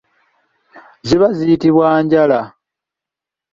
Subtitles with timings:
[1.07, 2.41] Ziba ziyitibwa njalaga.